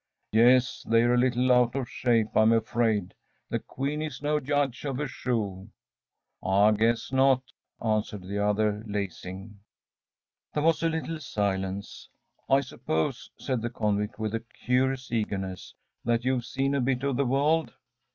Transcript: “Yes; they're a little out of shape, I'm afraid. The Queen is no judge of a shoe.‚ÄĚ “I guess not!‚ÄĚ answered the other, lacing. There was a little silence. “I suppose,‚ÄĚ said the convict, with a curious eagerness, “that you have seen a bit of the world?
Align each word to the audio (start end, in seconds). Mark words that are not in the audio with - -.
“Yes; 0.31 0.83
they're 0.89 1.13
a 1.13 1.17
little 1.19 1.51
out 1.51 1.75
of 1.75 1.87
shape, 1.87 2.35
I'm 2.35 2.51
afraid. 2.51 3.13
The 3.51 3.59
Queen 3.59 4.01
is 4.01 4.19
no 4.19 4.39
judge 4.39 4.83
of 4.83 4.99
a 4.99 5.07
shoe.‚ÄĚ 5.07 6.73
“I 6.73 6.75
guess 6.75 7.11
not!‚ÄĚ 7.11 7.85
answered 7.87 8.23
the 8.23 8.43
other, 8.43 8.83
lacing. 8.87 9.59
There 10.55 10.63
was 10.63 10.81
a 10.81 10.89
little 10.89 11.19
silence. 11.19 12.09
“I 12.49 12.61
suppose,‚ÄĚ 12.61 13.43
said 13.45 13.61
the 13.61 13.69
convict, 13.69 14.17
with 14.17 14.33
a 14.33 14.39
curious 14.65 15.11
eagerness, 15.11 15.75
“that 16.03 16.25
you 16.25 16.33
have 16.33 16.45
seen 16.45 16.73
a 16.73 16.81
bit 16.81 17.03
of 17.03 17.15
the 17.17 17.25
world? 17.27 17.71